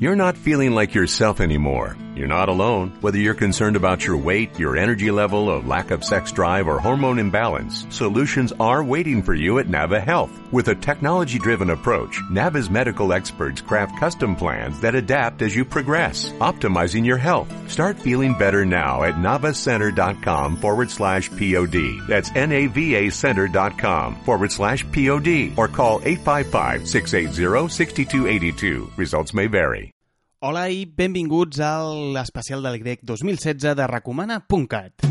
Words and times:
You're 0.00 0.16
not 0.16 0.38
feeling 0.38 0.70
like 0.70 0.94
yourself 0.94 1.42
anymore. 1.42 1.94
You're 2.16 2.26
not 2.26 2.48
alone. 2.48 2.96
Whether 3.00 3.18
you're 3.18 3.34
concerned 3.34 3.76
about 3.76 4.04
your 4.04 4.16
weight, 4.16 4.58
your 4.58 4.76
energy 4.76 5.10
level, 5.10 5.56
a 5.56 5.60
lack 5.60 5.90
of 5.90 6.04
sex 6.04 6.32
drive, 6.32 6.66
or 6.66 6.78
hormone 6.78 7.18
imbalance, 7.18 7.86
solutions 7.90 8.52
are 8.58 8.82
waiting 8.82 9.22
for 9.22 9.34
you 9.34 9.58
at 9.58 9.68
Nava 9.68 10.02
Health. 10.02 10.30
With 10.52 10.68
a 10.68 10.74
technology-driven 10.74 11.70
approach, 11.70 12.20
Nava's 12.30 12.68
medical 12.68 13.12
experts 13.12 13.60
craft 13.60 13.98
custom 13.98 14.34
plans 14.34 14.80
that 14.80 14.94
adapt 14.94 15.42
as 15.42 15.54
you 15.54 15.64
progress, 15.64 16.30
optimizing 16.40 17.06
your 17.06 17.18
health. 17.18 17.48
Start 17.70 17.98
feeling 17.98 18.36
better 18.36 18.66
now 18.66 19.04
at 19.04 19.14
navacenter.com 19.14 20.56
forward 20.56 20.90
slash 20.90 21.30
POD. 21.30 22.00
That's 22.08 22.34
N-A-V-A 22.34 23.10
center.com 23.10 24.16
forward 24.24 24.50
slash 24.50 24.84
POD 24.90 25.52
or 25.56 25.68
call 25.68 26.00
855-680-6282. 26.00 28.96
Results 28.96 29.32
may 29.32 29.46
vary. 29.46 29.92
Hola 30.40 30.70
i 30.72 30.86
benvinguts 30.88 31.58
a 31.60 31.82
l'especial 32.16 32.62
del 32.64 32.78
grec 32.80 33.02
2016 33.04 33.74
de 33.76 33.86
recomana.cat. 33.90 35.04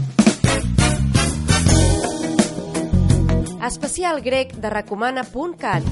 Especial 3.68 4.24
grec 4.26 4.56
de 4.58 4.72
recomana.cat. 4.74 5.86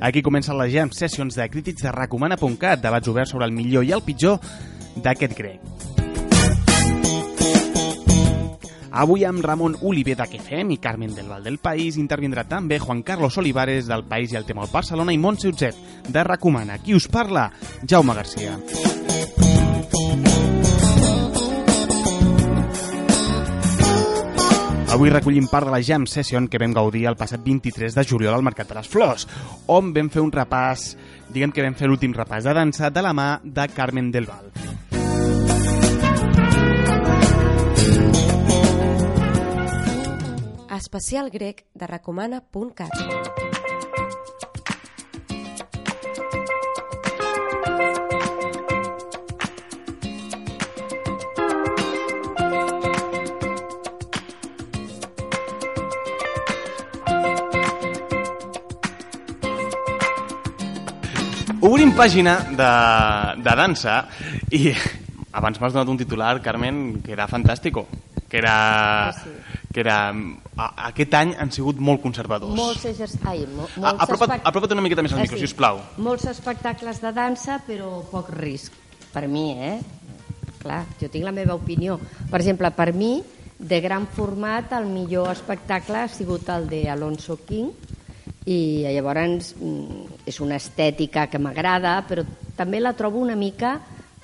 Aquí 0.00 0.22
comencen 0.24 0.56
les 0.56 0.72
jam 0.72 0.96
sessions 0.96 1.36
de 1.36 1.50
crítics 1.52 1.84
de 1.84 1.92
recomana.cat, 1.92 2.80
debats 2.80 3.12
oberts 3.12 3.36
sobre 3.36 3.44
el 3.44 3.52
millor 3.52 3.84
i 3.84 3.92
el 3.92 4.00
pitjor 4.00 4.40
d'aquest 4.96 5.36
grec. 5.36 5.89
Avui 8.92 9.24
amb 9.24 9.44
Ramon 9.44 9.76
Oliver 9.86 10.16
de 10.18 10.26
Què 10.26 10.40
fem 10.42 10.72
i 10.74 10.78
Carmen 10.82 11.14
del 11.14 11.28
Val 11.30 11.44
del 11.46 11.60
País 11.62 11.94
intervindrà 12.00 12.42
també 12.50 12.80
Juan 12.82 13.04
Carlos 13.06 13.38
Olivares 13.38 13.86
del 13.86 14.02
País 14.04 14.32
i 14.34 14.38
el 14.40 14.46
Tema 14.48 14.64
al 14.64 14.72
Barcelona 14.72 15.14
i 15.14 15.18
Montse 15.18 15.48
Utzet 15.52 15.76
de 16.08 16.24
Recomana. 16.26 16.80
Qui 16.82 16.96
us 16.98 17.06
parla? 17.06 17.52
Jaume 17.86 18.16
Garcia. 18.18 18.58
Avui 24.90 25.12
recollim 25.14 25.46
part 25.46 25.68
de 25.68 25.70
la 25.70 25.78
Jam 25.86 26.02
Session 26.10 26.48
que 26.50 26.58
vam 26.58 26.74
gaudir 26.74 27.04
el 27.06 27.14
passat 27.16 27.44
23 27.46 27.94
de 27.94 28.02
juliol 28.02 28.34
al 28.34 28.42
Mercat 28.42 28.72
de 28.72 28.80
les 28.80 28.90
Flors, 28.90 29.28
on 29.70 29.94
vam 29.94 30.10
fer 30.10 30.24
un 30.24 30.34
repàs, 30.34 30.96
diguem 31.30 31.54
que 31.54 31.62
vam 31.62 31.78
fer 31.78 31.86
l'últim 31.86 32.16
repàs 32.16 32.42
de 32.42 32.58
dansa 32.58 32.90
de 32.90 33.06
la 33.06 33.14
mà 33.14 33.30
de 33.44 33.70
Carmen 33.70 34.10
del 34.10 34.26
Val. 34.26 34.50
Especial 40.90 41.30
grec 41.30 41.66
de 41.72 41.86
recomana.cat. 41.86 42.90
Obrim 61.62 61.94
pàgina 61.94 62.40
de, 62.50 62.66
de 63.38 63.54
dansa 63.54 64.00
i 64.50 64.74
abans 65.30 65.62
m'has 65.62 65.70
donat 65.70 65.86
un 65.86 66.02
titular, 66.02 66.40
Carmen, 66.42 66.98
que 66.98 67.14
era 67.14 67.30
fantàstico, 67.30 67.86
que 68.26 68.42
era... 68.42 68.58
Ah, 69.06 69.14
sí. 69.14 69.49
Que 69.72 69.80
era 69.84 70.10
a, 70.10 70.66
aquest 70.90 71.14
any 71.14 71.34
han 71.38 71.52
sigut 71.54 71.78
molt 71.78 72.02
conservadors. 72.02 72.54
Molts, 72.56 72.84
eges... 72.90 73.16
Ai, 73.22 73.44
mo 73.46 73.68
A, 73.68 73.80
molts 73.84 74.04
apropa't, 74.06 74.34
espect- 74.34 74.48
apropa't 74.50 74.74
una 74.76 74.84
miqueta 74.86 75.04
més 75.06 75.14
al 75.14 75.22
micro, 75.22 75.38
sí. 75.38 75.46
sisplau. 75.46 75.82
Molts 76.02 76.26
espectacles 76.30 77.02
de 77.02 77.12
dansa, 77.14 77.60
però 77.66 78.00
poc 78.10 78.32
risc. 78.34 78.74
Per 79.10 79.26
mi, 79.30 79.52
eh? 79.58 79.76
Clar, 80.60 80.82
jo 81.00 81.08
tinc 81.10 81.24
la 81.26 81.34
meva 81.34 81.56
opinió. 81.58 81.98
Per 82.30 82.40
exemple, 82.40 82.70
per 82.74 82.90
mi, 82.94 83.20
de 83.58 83.80
gran 83.84 84.08
format, 84.10 84.74
el 84.78 84.90
millor 84.90 85.30
espectacle 85.32 86.02
ha 86.04 86.10
sigut 86.10 86.50
el 86.50 86.68
de 86.70 86.84
Alonso 86.90 87.38
King, 87.46 87.70
i 88.48 88.86
llavors 88.88 89.52
mm, 89.54 90.20
és 90.28 90.40
una 90.40 90.56
estètica 90.58 91.26
que 91.30 91.38
m'agrada, 91.38 91.98
però 92.08 92.24
també 92.56 92.80
la 92.80 92.94
trobo 92.96 93.20
una 93.20 93.36
mica 93.36 93.78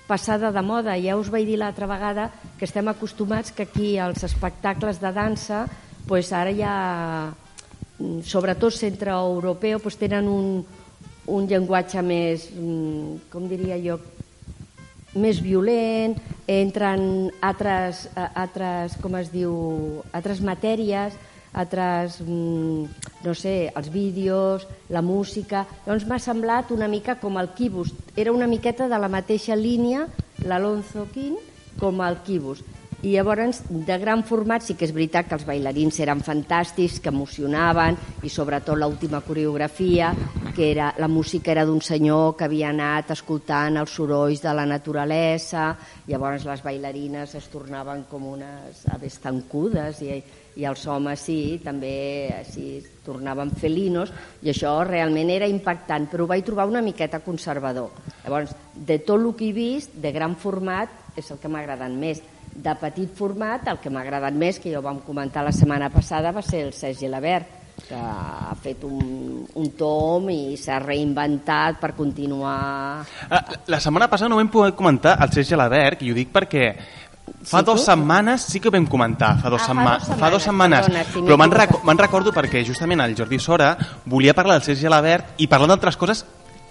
passada 0.08 0.50
de 0.52 0.62
moda. 0.62 0.96
Ja 1.02 1.18
us 1.20 1.30
vaig 1.30 1.46
dir 1.46 1.58
l'altra 1.60 1.88
vegada 1.90 2.30
que 2.58 2.64
estem 2.64 2.88
acostumats 2.88 3.52
que 3.52 3.66
aquí 3.66 3.98
als 3.98 4.24
espectacles 4.24 5.00
de 5.00 5.12
dansa 5.12 5.66
pues 6.06 6.32
ara 6.32 6.52
ja, 6.54 7.34
mm, 7.98 8.22
sobretot 8.22 8.72
centre-europeu, 8.72 9.80
pues 9.82 9.98
tenen 9.98 10.28
un, 10.28 10.64
un 11.26 11.46
llenguatge 11.46 12.02
més, 12.02 12.48
mm, 12.54 13.26
com 13.30 13.48
diria 13.50 13.76
jo, 13.82 13.98
més 15.16 15.40
violent, 15.42 16.14
entren 16.46 17.32
altres, 17.40 18.06
altres 18.14 18.96
com 19.02 19.16
es 19.16 19.32
diu, 19.32 20.04
altres 20.12 20.40
matèries, 20.40 21.16
altres, 21.56 22.20
mm, 22.20 22.84
no 23.24 23.34
sé, 23.34 23.72
els 23.74 23.90
vídeos, 23.90 24.68
la 24.88 25.02
música... 25.02 25.66
Llavors 25.86 26.06
m'ha 26.06 26.20
semblat 26.20 26.70
una 26.70 26.86
mica 26.86 27.16
com 27.18 27.38
el 27.40 27.48
Quibus. 27.56 27.94
Era 28.14 28.32
una 28.32 28.46
miqueta 28.46 28.88
de 28.88 28.98
la 28.98 29.08
mateixa 29.08 29.56
línia, 29.56 30.06
l'Alonso 30.44 31.08
King, 31.14 31.40
com 31.80 32.02
el 32.04 32.22
Quibus. 32.26 32.64
I 33.04 33.12
llavors, 33.12 33.60
de 33.68 33.96
gran 34.00 34.22
format, 34.24 34.64
sí 34.64 34.74
que 34.74 34.86
és 34.86 34.92
veritat 34.96 35.28
que 35.28 35.36
els 35.36 35.44
bailarins 35.46 35.98
eren 36.00 36.22
fantàstics, 36.24 36.96
que 37.04 37.12
emocionaven, 37.12 37.98
i 38.24 38.30
sobretot 38.32 38.78
l'última 38.80 39.20
coreografia, 39.20 40.14
que 40.56 40.70
era, 40.72 40.88
la 40.96 41.06
música 41.06 41.52
era 41.52 41.66
d'un 41.68 41.82
senyor 41.84 42.32
que 42.38 42.48
havia 42.48 42.70
anat 42.72 43.12
escoltant 43.12 43.76
els 43.76 43.92
sorolls 43.92 44.40
de 44.40 44.56
la 44.56 44.64
naturalesa, 44.66 45.68
llavors 46.08 46.48
les 46.48 46.64
bailarines 46.64 47.36
es 47.36 47.46
tornaven 47.52 48.06
com 48.08 48.26
unes 48.32 48.82
aves 48.96 49.20
tancudes, 49.20 50.00
i, 50.00 50.16
i 50.56 50.64
els 50.64 50.88
homes 50.88 51.20
sí, 51.28 51.60
també 51.62 51.94
es 52.40 52.56
tornaven 53.04 53.52
felinos, 53.60 54.10
i 54.40 54.50
això 54.50 54.80
realment 54.88 55.30
era 55.36 55.52
impactant, 55.52 56.08
però 56.08 56.24
ho 56.24 56.32
vaig 56.32 56.48
trobar 56.48 56.66
una 56.72 56.82
miqueta 56.82 57.20
conservador. 57.20 57.92
Llavors, 58.24 58.56
de 58.74 59.02
tot 59.04 59.20
el 59.20 59.34
que 59.36 59.52
he 59.52 59.56
vist, 59.56 60.00
de 60.00 60.16
gran 60.16 60.40
format, 60.40 61.04
és 61.16 61.30
el 61.30 61.38
que 61.42 61.48
m'ha 61.48 61.62
agradat 61.64 61.92
més. 61.92 62.22
De 62.56 62.72
petit 62.80 63.12
format, 63.16 63.66
el 63.68 63.78
que 63.82 63.90
m'ha 63.92 64.00
agradat 64.04 64.34
més, 64.36 64.58
que 64.62 64.70
ja 64.72 64.80
ho 64.80 64.84
vam 64.84 65.02
comentar 65.04 65.44
la 65.44 65.52
setmana 65.52 65.90
passada, 65.92 66.32
va 66.32 66.42
ser 66.44 66.62
el 66.66 66.72
Sergi 66.76 67.08
Labert, 67.08 67.50
que 67.86 67.94
ha 67.94 68.54
fet 68.62 68.84
un, 68.88 69.42
un 69.54 69.66
tom 69.76 70.30
i 70.32 70.56
s'ha 70.56 70.78
reinventat 70.80 71.76
per 71.80 71.92
continuar... 71.94 73.04
Ah, 73.28 73.42
La 73.68 73.80
setmana 73.80 74.08
passada 74.08 74.30
no 74.32 74.38
vam 74.40 74.48
poder 74.48 74.72
comentar 74.74 75.18
el 75.22 75.32
Sergi 75.34 75.54
Alabert, 75.54 76.02
i 76.02 76.10
ho 76.10 76.16
dic 76.16 76.32
perquè 76.32 76.70
fa 77.26 77.60
Sí, 77.60 77.66
dues 77.66 77.84
setmanes 77.84 78.46
sí 78.48 78.60
que 78.62 78.70
ho 78.70 78.74
vam 78.74 78.86
comentar, 78.86 79.34
fa 79.42 79.50
dues, 79.52 79.62
Ah, 79.66 79.66
setma 79.68 79.98
fa 80.00 80.30
dues 80.32 80.46
setmanes, 80.48 80.88
perdona, 80.88 81.04
però 81.26 81.38
me'n 81.42 81.54
me'n 81.90 81.98
recordo 82.00 82.32
perquè 82.32 82.64
justament 82.64 83.02
el 83.04 83.16
Jordi 83.18 83.38
Sora 83.42 83.74
volia 84.06 84.34
parlar 84.34 84.56
del 84.58 84.66
Sergi 84.70 84.86
Alabert 84.86 85.34
i 85.42 85.48
parlant 85.50 85.74
d'altres 85.74 85.98
coses 86.00 86.24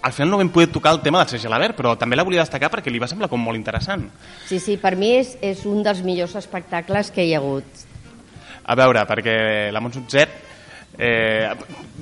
al 0.06 0.14
final 0.14 0.30
no 0.30 0.38
vam 0.38 0.52
poder 0.54 0.68
tocar 0.70 0.94
el 0.94 1.02
tema 1.02 1.18
del 1.18 1.32
Sergi 1.34 1.48
Alabert, 1.50 1.74
però 1.74 1.96
també 1.98 2.14
la 2.14 2.24
volia 2.24 2.44
destacar 2.44 2.70
perquè 2.70 2.92
li 2.94 3.00
va 3.02 3.08
semblar 3.10 3.26
com 3.26 3.42
molt 3.42 3.58
interessant. 3.58 4.04
Sí, 4.46 4.60
sí, 4.62 4.76
per 4.78 4.94
mi 5.00 5.16
és, 5.18 5.32
és 5.42 5.64
un 5.66 5.82
dels 5.82 6.04
millors 6.06 6.36
espectacles 6.38 7.10
que 7.10 7.26
hi 7.26 7.34
ha 7.34 7.40
hagut. 7.42 7.80
A 8.70 8.76
veure, 8.78 9.02
perquè 9.10 9.72
la 9.74 9.82
Montse 9.82 10.04
Utzet... 10.04 10.42
Eh, 10.96 11.50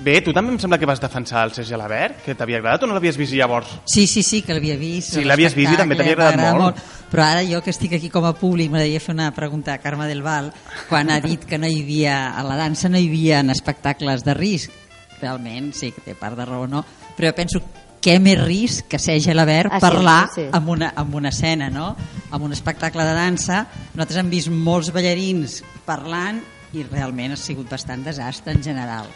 bé, 0.06 0.20
tu 0.22 0.30
també 0.36 0.52
em 0.54 0.60
sembla 0.62 0.78
que 0.78 0.86
vas 0.86 1.00
defensar 1.02 1.48
el 1.48 1.54
Sergi 1.56 1.74
Alabert, 1.74 2.20
que 2.26 2.36
t'havia 2.38 2.60
agradat 2.60 2.84
o 2.84 2.90
no 2.90 2.94
l'havies 2.94 3.16
vist 3.18 3.34
llavors? 3.34 3.72
Sí, 3.90 4.04
sí, 4.06 4.22
sí, 4.22 4.44
que 4.46 4.54
l'havia 4.54 4.76
vist. 4.78 5.16
Sí, 5.16 5.24
l'havies 5.26 5.56
vist 5.58 5.74
i 5.74 5.80
també 5.80 5.96
t'havia 5.98 6.14
agradat 6.14 6.38
m'agrada 6.38 6.60
molt. 6.60 6.82
Però 7.10 7.24
ara 7.24 7.42
jo 7.48 7.64
que 7.64 7.72
estic 7.74 7.96
aquí 7.98 8.12
com 8.14 8.28
a 8.28 8.36
públic 8.38 8.70
m'agradaria 8.70 9.02
fer 9.02 9.16
una 9.16 9.32
pregunta 9.34 9.74
a 9.74 9.80
Carme 9.82 10.06
del 10.12 10.22
Val 10.22 10.52
quan 10.92 11.10
ha 11.10 11.22
dit 11.24 11.48
que 11.50 11.58
no 11.58 11.72
hi 11.72 11.80
havia, 11.82 12.20
a 12.36 12.44
la 12.46 12.60
dansa 12.60 12.92
no 12.92 13.02
hi 13.02 13.08
havia 13.08 13.40
espectacles 13.56 14.28
de 14.28 14.36
risc. 14.38 14.76
Realment, 15.24 15.72
sí, 15.74 15.90
que 15.96 16.04
té 16.04 16.20
part 16.20 16.38
de 16.38 16.46
raó, 16.46 16.68
no? 16.68 16.84
Però 17.16 17.32
jo 17.32 17.38
penso 17.38 17.64
què 18.04 18.18
més 18.20 18.40
risc 18.42 18.90
que 18.92 19.00
ser 19.00 19.20
Gelabert 19.24 19.72
Ah, 19.72 19.80
sí, 19.80 19.86
parlar 19.86 20.22
sí, 20.34 20.42
sí. 20.42 20.48
amb 20.52 20.74
una, 20.76 20.94
amb 21.00 21.16
una 21.16 21.32
escena, 21.32 21.70
no? 21.72 21.94
Amb 22.32 22.44
un 22.44 22.54
espectacle 22.54 23.06
de 23.08 23.14
dansa. 23.16 23.66
Nosaltres 23.94 24.20
hem 24.20 24.32
vist 24.34 24.52
molts 24.52 24.92
ballarins 24.94 25.62
parlant 25.88 26.42
i 26.74 26.84
realment 26.90 27.36
ha 27.36 27.40
sigut 27.40 27.70
bastant 27.70 28.04
desastre 28.04 28.52
en 28.56 28.64
general 28.66 29.08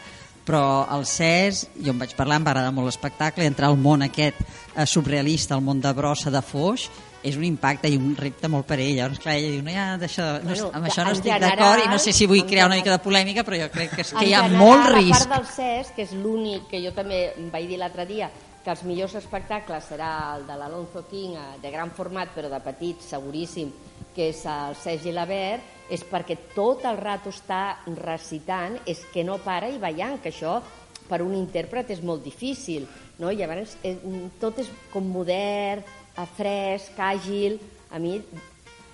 però 0.47 0.87
el 0.95 1.03
CES, 1.03 1.65
jo 1.83 1.91
em 1.91 1.99
vaig 1.99 2.13
parlar, 2.15 2.37
em 2.39 2.45
va 2.47 2.53
agradar 2.53 2.71
molt 2.71 2.87
l'espectacle, 2.87 3.43
entrar 3.43 3.67
al 3.67 3.75
món 3.75 4.05
aquest 4.05 4.39
eh, 4.39 4.85
surrealista, 4.87 5.57
al 5.57 5.63
món 5.65 5.81
de 5.83 5.91
brossa, 5.91 6.31
de 6.31 6.39
foix, 6.39 6.85
és 7.27 7.35
un 7.35 7.43
impacte 7.43 7.89
i 7.91 7.97
un 7.99 8.13
repte 8.15 8.47
molt 8.47 8.63
per 8.69 8.77
ell. 8.79 8.93
Llavors, 8.95 9.19
clar, 9.19 9.35
ella 9.35 9.51
diu, 9.51 9.63
no, 9.65 9.73
ja, 9.75 9.87
d'això, 9.99 10.27
no, 10.39 10.53
Bueno, 10.53 10.69
amb 10.79 10.87
això 10.87 11.03
no 11.03 11.11
estic 11.17 11.35
d'acord 11.43 11.83
i 11.83 11.89
no 11.91 11.99
sé 11.99 12.13
si 12.15 12.29
vull 12.31 12.45
crear 12.47 12.69
una 12.69 12.77
mica 12.79 12.93
de 12.93 13.01
polèmica, 13.03 13.43
però 13.43 13.59
jo 13.59 13.67
crec 13.73 13.97
que, 13.97 14.05
és, 14.05 14.13
que 14.15 14.23
hi 14.23 14.31
ha 14.37 14.45
general, 14.47 14.61
molt 14.63 14.87
A 14.87 14.93
risc. 14.95 15.17
part 15.17 15.33
del 15.35 15.49
CES, 15.51 15.91
que 15.97 16.05
és 16.07 16.13
l'únic 16.15 16.69
que 16.71 16.79
jo 16.85 16.95
també 16.95 17.25
vaig 17.51 17.67
dir 17.67 17.81
l'altre 17.81 18.07
dia, 18.07 18.31
que 18.67 18.73
els 18.75 18.83
millors 18.83 19.13
espectacles 19.15 19.85
serà 19.87 20.09
el 20.35 20.41
de 20.43 20.55
l'Alonso 20.59 21.05
King, 21.07 21.37
eh, 21.39 21.43
de 21.63 21.69
gran 21.71 21.93
format 21.95 22.33
però 22.35 22.49
de 22.51 22.57
petit, 22.59 22.99
seguríssim, 22.99 23.69
que 24.11 24.25
és 24.33 24.41
el 24.43 24.75
Sergi 24.75 25.13
Labert, 25.15 25.63
és 25.87 26.03
perquè 26.03 26.35
tot 26.51 26.83
el 26.83 26.99
rato 26.99 27.31
està 27.31 27.77
recitant, 27.95 28.75
és 28.83 29.05
que 29.13 29.23
no 29.23 29.37
para 29.39 29.69
i 29.71 29.79
ballant, 29.79 30.17
que 30.19 30.33
això 30.33 30.57
per 31.07 31.21
un 31.23 31.37
intèrpret 31.37 31.95
és 31.95 32.03
molt 32.03 32.27
difícil, 32.27 32.83
no? 33.21 33.31
I 33.31 33.39
llavors 33.39 33.77
eh, 33.87 33.95
tot 34.41 34.59
és 34.59 34.67
com 34.91 35.07
modern, 35.15 35.87
eh, 35.87 36.27
fresc, 36.35 36.99
àgil. 36.99 37.55
A 37.95 38.03
mi 38.03 38.17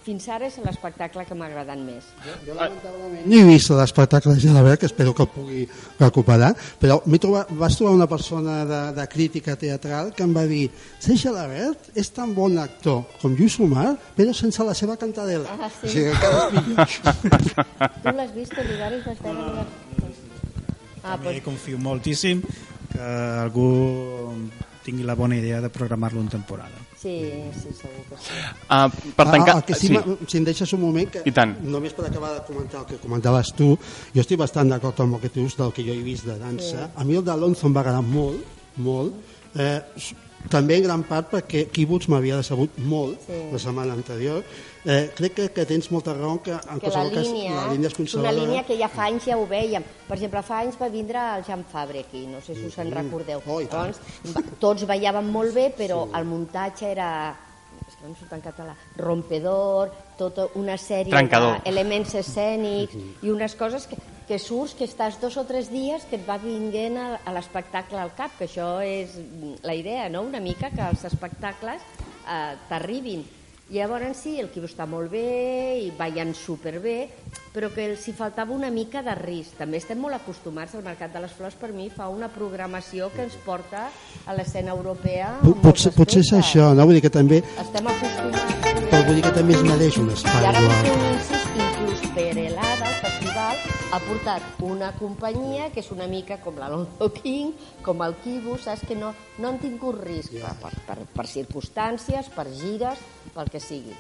fins 0.04 0.26
ara 0.32 0.48
és 0.50 0.58
l'espectacle 0.64 1.24
que 1.28 1.36
m'ha 1.38 1.48
agradat 1.48 1.80
més. 1.80 2.10
Jo 2.46 2.56
lamentablement 2.58 3.28
no 3.30 3.40
he 3.40 3.46
vist 3.48 3.72
l'espectacle 3.72 4.34
de 4.36 4.44
Gelabert, 4.44 4.82
que 4.82 4.90
espero 4.90 5.14
que 5.16 5.24
el 5.24 5.30
pugui 5.32 5.62
recuperar, 6.00 6.52
però 6.82 7.00
trobat, 7.24 7.54
vas 7.60 7.78
trobar 7.80 7.94
una 7.96 8.08
persona 8.12 8.58
de, 8.70 8.82
de 8.98 9.08
crítica 9.08 9.56
teatral 9.60 10.12
que 10.16 10.26
em 10.28 10.36
va 10.36 10.46
dir 10.50 10.66
«Ser 11.00 11.16
Gelabert 11.20 11.94
és 11.96 12.12
tan 12.12 12.34
bon 12.36 12.58
actor 12.60 13.04
com 13.22 13.38
Lluís 13.38 13.60
Omar, 13.64 13.94
però 14.18 14.36
sense 14.36 14.64
la 14.64 14.76
seva 14.78 14.98
cantadela». 15.00 15.56
Ah, 15.56 15.72
sí? 15.72 15.88
O 15.88 15.94
sigui, 15.96 16.12
que 16.20 16.34
és 16.34 16.68
millor. 16.68 17.64
Tu 18.04 18.16
l'has 18.20 18.36
vist, 18.36 18.60
Olivares? 18.66 19.08
Vas 19.08 19.24
veure... 19.24 19.66
Ah, 21.04 21.18
També 21.18 21.34
doncs, 21.34 21.44
confio 21.44 21.80
moltíssim 21.84 22.44
que 22.94 23.08
algú 23.44 23.72
tingui 24.83 25.06
la 25.07 25.15
bona 25.15 25.38
idea 25.38 25.62
de 25.62 25.69
programar-lo 25.69 26.21
en 26.21 26.30
temporada. 26.30 26.77
sí, 26.97 27.15
sí, 27.59 27.69
segur 27.75 28.03
que 28.09 28.18
sí. 28.19 28.38
Uh, 28.69 29.12
per 29.15 29.25
tancar... 29.30 29.56
Ah, 29.56 29.57
el 29.59 29.63
que 29.63 29.75
sí, 29.75 29.88
sí. 29.88 29.97
sí. 29.97 30.18
si 30.27 30.38
em 30.38 30.45
deixes 30.47 30.74
un 30.74 30.81
moment, 30.81 31.09
que 31.12 31.24
I 31.27 31.33
tant. 31.35 31.56
només 31.63 31.95
per 31.95 32.06
acabar 32.07 32.33
de 32.35 32.44
comentar 32.47 32.81
el 32.81 32.88
que 32.91 33.00
comentaves 33.01 33.53
tu, 33.57 33.74
jo 34.15 34.24
estic 34.24 34.39
bastant 34.39 34.71
d'acord 34.71 35.00
amb 35.03 35.18
el 35.18 35.24
que 35.24 35.31
tu 35.33 35.41
dius 35.41 35.57
del 35.59 35.74
que 35.75 35.83
jo 35.83 35.95
he 35.95 36.03
vist 36.06 36.27
de 36.30 36.38
dansa. 36.39 36.91
A 36.95 37.03
mi 37.03 37.18
el 37.19 37.25
d'Alonso 37.27 37.68
em 37.68 37.75
va 37.75 37.83
agradar 37.83 38.03
molt, 38.07 38.44
molt, 38.77 39.18
eh, 39.56 39.81
també 40.50 40.78
en 40.78 40.84
gran 40.84 41.04
part 41.04 41.30
perquè 41.31 41.68
Kibbutz 41.72 42.07
m'havia 42.10 42.38
decebut 42.38 42.78
molt 42.78 43.19
Sí. 43.28 43.34
la 43.51 43.60
setmana 43.60 43.94
anterior. 43.94 44.44
Eh, 44.86 45.12
crec 45.16 45.34
que, 45.34 45.45
que 45.56 45.66
tens 45.66 45.90
molta 45.92 46.13
raó 46.13 46.42
que 46.44 46.51
en 46.51 46.60
que 46.60 46.68
la 46.68 46.80
qualsevol 46.80 47.12
cas 47.13 47.28
línia, 47.28 47.54
la 47.56 47.68
línia 47.72 47.88
és 47.88 47.94
és 47.94 48.00
una 48.00 48.04
conservadora. 48.04 48.42
línia 48.45 48.63
que 48.68 48.78
ja 48.78 48.90
fa 48.90 49.06
anys 49.06 49.24
ja 49.25 49.38
ho 49.38 49.48
vèiem. 49.48 49.84
Per 50.07 50.18
exemple, 50.18 50.42
fa 50.44 50.60
anys 50.60 50.75
va 50.81 50.90
vindre 50.90 51.18
el 51.38 51.44
Jean 51.45 51.63
Fabre 51.72 52.00
aquí, 52.01 52.25
no 52.28 52.42
sé 52.42 52.54
si 52.56 52.66
us 52.66 52.78
en 52.78 52.92
recordeu. 52.92 53.42
Oh, 53.48 53.62
i 53.62 53.66
tant. 53.68 53.95
Llavors, 53.95 54.36
va- 54.36 54.44
tots 54.60 54.86
ballàvem 54.86 55.31
molt 55.31 55.54
bé, 55.56 55.74
però 55.78 56.10
el 56.13 56.25
muntatge 56.25 56.92
era 56.92 57.36
és 57.88 57.95
que 57.95 58.04
no 58.04 58.10
em 58.10 58.16
surt 58.16 58.34
en 58.34 58.42
català, 58.42 58.75
rompedor, 58.98 59.92
tota 60.18 60.48
una 60.56 60.75
sèrie 60.78 61.12
d'elements 61.63 62.13
escènics 62.16 62.95
i 63.24 63.30
unes 63.30 63.56
coses 63.56 63.88
que, 63.88 63.95
que 64.28 64.40
surts, 64.40 64.74
que 64.78 64.86
estàs 64.88 65.20
dos 65.22 65.36
o 65.38 65.44
tres 65.46 65.70
dies 65.72 66.06
que 66.10 66.16
et 66.20 66.25
va 66.28 66.38
vinguent 66.42 66.98
a, 66.98 67.08
a 67.25 67.31
l'espectacle 67.36 68.00
al 68.00 68.14
cap, 68.18 68.38
que 68.40 68.46
això 68.48 68.78
és 68.86 69.18
la 69.64 69.75
idea, 69.75 70.10
no?, 70.10 70.22
una 70.24 70.40
mica 70.40 70.70
que 70.72 70.81
els 70.90 71.04
espectacles 71.10 71.81
eh, 72.28 72.54
t'arribin. 72.70 73.24
Llavors 73.74 74.20
sí, 74.20 74.36
el 74.42 74.50
Quibu 74.52 74.68
està 74.68 74.84
molt 74.86 75.10
bé 75.10 75.80
i 75.81 75.88
ballen 75.98 76.34
superbé, 76.36 77.08
però 77.56 77.70
que 77.74 77.86
els 77.88 78.04
hi 78.08 78.14
faltava 78.14 78.54
una 78.54 78.70
mica 78.70 79.02
de 79.02 79.16
risc. 79.18 79.56
També 79.58 79.80
estem 79.80 79.98
molt 80.04 80.14
acostumats 80.20 80.76
al 80.76 80.84
Mercat 80.86 81.14
de 81.16 81.22
les 81.24 81.31
Flors, 81.34 81.56
per 81.58 81.72
mi 81.74 81.88
fa 81.90 82.10
una 82.12 82.28
programació 82.30 83.08
que 83.16 83.24
ens 83.24 83.38
porta 83.46 83.88
a 84.28 84.36
l'escena 84.36 84.76
europea. 84.76 85.38
Potser, 85.64 85.94
potser 85.96 86.22
és 86.22 86.34
això, 86.38 86.74
no? 86.76 86.86
Vull 86.86 87.00
dir 87.00 87.06
que 87.08 87.14
també, 87.16 87.40
Estem 87.64 87.88
acostumats. 87.88 88.60
però 88.92 89.06
vull 89.08 89.16
dir 89.16 89.24
que 89.24 89.34
també 89.40 89.56
es 89.58 89.64
mereix 89.72 89.98
un 89.98 90.12
I 90.12 90.14
espai. 90.19 90.46
ara 90.52 91.43
inclús 91.56 92.02
per 92.16 92.34
l'ADA, 92.36 92.88
el 92.90 92.96
festival, 93.02 93.58
ha 93.94 94.00
portat 94.02 94.62
una 94.66 94.92
companyia 94.98 95.70
que 95.74 95.82
és 95.84 95.90
una 95.94 96.08
mica 96.10 96.40
com 96.42 96.58
l'Alonso 96.58 97.10
King, 97.14 97.52
com 97.86 98.02
el 98.06 98.16
Kibu, 98.24 98.58
saps 98.62 98.86
que 98.88 98.96
no, 98.98 99.14
no 99.38 99.50
han 99.52 99.60
tingut 99.62 100.00
risc 100.04 100.34
per, 100.40 100.54
per, 100.62 100.74
per, 100.88 100.98
per 101.14 101.28
circumstàncies, 101.30 102.30
per 102.34 102.48
gires, 102.50 103.00
pel 103.36 103.50
que 103.54 103.60
sigui. 103.62 103.94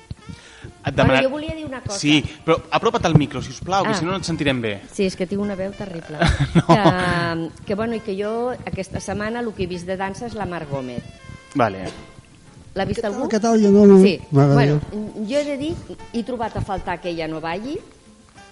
Et 0.85 0.95
Bueno, 0.95 1.17
jo 1.21 1.29
volia 1.29 1.53
dir 1.55 1.65
una 1.65 1.81
cosa. 1.83 1.99
Sí, 1.99 2.21
però 2.45 2.55
apropa't 2.71 3.05
al 3.05 3.17
micro, 3.19 3.41
si 3.43 3.51
us 3.51 3.59
plau, 3.59 3.83
que 3.83 3.91
Ah. 3.91 3.97
si 3.97 4.05
no 4.05 4.11
no 4.11 4.17
et 4.17 4.23
sentirem 4.23 4.61
bé. 4.61 4.81
Sí, 4.91 5.05
és 5.05 5.15
que 5.15 5.27
tinc 5.27 5.41
una 5.41 5.55
veu 5.55 5.71
terrible. 5.71 6.19
No. 6.55 6.67
que, 6.67 7.65
que, 7.65 7.75
bueno, 7.75 7.95
i 7.95 7.99
que 7.99 8.15
jo 8.15 8.51
aquesta 8.51 8.99
setmana 8.99 9.41
el 9.41 9.53
que 9.53 9.63
he 9.63 9.67
vist 9.67 9.85
de 9.85 9.97
dansa 9.97 10.25
és 10.27 10.33
la 10.35 10.45
Mar 10.45 10.65
Gómez. 10.69 11.03
Vale. 11.55 12.12
L'ha 12.73 12.85
vist 12.89 13.05
algú? 13.05 13.27
Què 13.29 13.39
tal? 13.41 13.61
Jo 13.61 13.69
no, 13.73 13.85
no. 13.85 13.99
Sí, 14.01 14.17
bueno, 14.31 14.79
jo 15.29 15.39
he 15.39 15.45
de 15.45 15.57
dir, 15.61 15.73
he 16.11 16.23
trobat 16.25 16.57
a 16.57 16.63
faltar 16.65 16.99
que 17.01 17.11
ella 17.11 17.27
no 17.29 17.41
balli, 17.41 17.77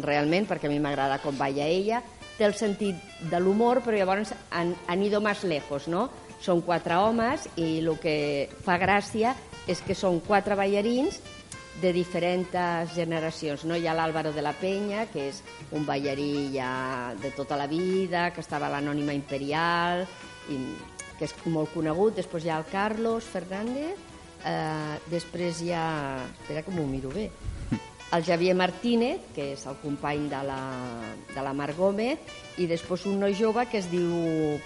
realment, 0.02 0.46
perquè 0.50 0.70
a 0.70 0.72
mi 0.72 0.80
m'agrada 0.82 1.18
com 1.24 1.38
balla 1.38 1.66
ella, 1.66 2.02
té 2.38 2.46
el 2.46 2.54
sentit 2.58 2.98
de 3.32 3.40
l'humor, 3.42 3.82
però 3.86 3.98
llavors 3.98 4.34
han, 4.52 4.76
han 4.88 5.04
ido 5.04 5.22
más 5.22 5.44
lejos, 5.44 5.88
no? 5.90 6.10
Són 6.42 6.62
quatre 6.66 6.98
homes 6.98 7.48
i 7.56 7.80
el 7.82 7.92
que 8.02 8.50
fa 8.66 8.78
gràcia 8.82 9.36
és 9.70 9.82
que 9.86 9.94
són 9.98 10.20
quatre 10.26 10.58
ballarins 10.58 11.20
de 11.82 11.92
diferents 11.94 12.94
generacions. 12.96 13.66
No? 13.66 13.78
Hi 13.78 13.88
ha 13.88 13.94
l'Àlvaro 13.98 14.34
de 14.34 14.42
la 14.42 14.54
Penya, 14.58 15.06
que 15.10 15.30
és 15.30 15.42
un 15.74 15.86
ballarí 15.86 16.50
ja 16.54 17.14
de 17.22 17.34
tota 17.38 17.58
la 17.58 17.68
vida, 17.70 18.30
que 18.34 18.42
estava 18.42 18.68
a 18.68 18.74
l'Anònima 18.74 19.14
Imperial, 19.18 20.06
i, 20.50 20.58
que 21.18 21.30
és 21.30 21.36
molt 21.46 21.74
conegut. 21.74 22.18
Després 22.18 22.46
hi 22.46 22.54
ha 22.54 22.58
el 22.62 22.70
Carlos 22.72 23.30
Fernández, 23.30 24.11
eh, 24.46 24.98
després 25.12 25.62
hi 25.62 25.72
ha... 25.76 25.88
Espera 26.42 26.64
que 26.66 26.74
m'ho 26.76 26.86
miro 26.88 27.12
bé. 27.14 27.30
El 28.12 28.26
Javier 28.28 28.56
Martínez, 28.60 29.24
que 29.36 29.54
és 29.54 29.66
el 29.72 29.78
company 29.80 30.28
de 30.32 30.42
la, 30.44 30.62
de 31.32 31.44
la 31.46 31.54
Mar 31.56 31.72
Gómez, 31.78 32.20
i 32.60 32.68
després 32.68 33.06
un 33.08 33.22
noi 33.24 33.36
jove 33.38 33.64
que 33.72 33.80
es 33.80 33.88
diu 33.92 34.60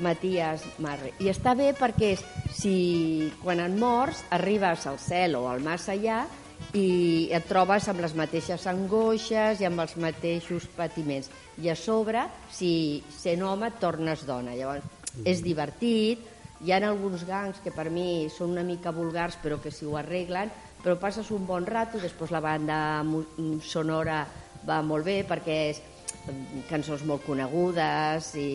Matías 0.00 0.64
Marre. 0.80 1.12
I 1.20 1.28
està 1.28 1.54
bé 1.58 1.72
perquè 1.76 2.14
és, 2.16 2.24
si 2.54 3.30
quan 3.42 3.60
et 3.60 3.74
mors 3.76 4.22
arribes 4.34 4.86
al 4.88 4.98
cel 5.02 5.36
o 5.36 5.46
al 5.50 5.60
més 5.64 5.88
allà 5.92 6.22
i 6.76 7.28
et 7.34 7.44
trobes 7.48 7.86
amb 7.90 8.02
les 8.02 8.14
mateixes 8.18 8.66
angoixes 8.70 9.60
i 9.60 9.68
amb 9.68 9.84
els 9.84 9.94
mateixos 10.00 10.66
patiments. 10.76 11.30
I 11.60 11.70
a 11.72 11.76
sobre, 11.76 12.24
si 12.50 13.02
sent 13.12 13.42
home 13.42 13.70
tornes 13.82 14.24
dona. 14.26 14.56
Llavors, 14.56 14.84
és 15.26 15.42
divertit, 15.42 16.24
hi 16.64 16.72
ha 16.72 16.80
alguns 16.88 17.24
gangs 17.26 17.60
que 17.62 17.70
per 17.74 17.88
mi 17.90 18.28
són 18.34 18.56
una 18.56 18.66
mica 18.66 18.92
vulgars 18.94 19.38
però 19.42 19.60
que 19.62 19.70
si 19.70 19.86
ho 19.86 19.96
arreglen, 19.98 20.50
però 20.82 20.96
passes 20.98 21.30
un 21.34 21.46
bon 21.46 21.66
rato, 21.66 22.00
després 22.02 22.32
la 22.34 22.42
banda 22.42 22.78
sonora 23.62 24.24
va 24.66 24.80
molt 24.82 25.06
bé 25.06 25.22
perquè 25.28 25.58
és 25.70 25.80
mm, 25.80 26.66
cançons 26.70 27.04
molt 27.06 27.24
conegudes 27.26 28.34
i 28.38 28.48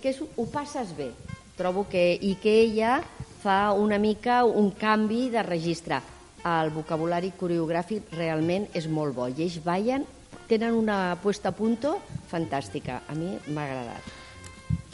que 0.00 0.12
és, 0.12 0.20
ho 0.20 0.46
passes 0.52 0.94
bé. 0.96 1.10
Trobo 1.58 1.84
que, 1.90 2.14
i 2.14 2.36
que 2.40 2.54
ella 2.62 3.00
fa 3.42 3.72
una 3.76 3.98
mica 3.98 4.44
un 4.44 4.70
canvi 4.70 5.28
de 5.32 5.42
registre. 5.44 6.00
El 6.46 6.70
vocabulari 6.72 7.34
coreogràfic 7.36 8.14
realment 8.16 8.70
és 8.76 8.88
molt 8.88 9.16
bo 9.16 9.28
i 9.28 9.44
ells 9.44 9.60
ballen, 9.64 10.06
tenen 10.48 10.78
una 10.78 11.18
puesta 11.20 11.52
a 11.52 11.56
punto 11.56 11.98
fantàstica. 12.30 13.02
A 13.08 13.18
mi 13.18 13.36
m'ha 13.48 13.68
agradat. 13.68 14.19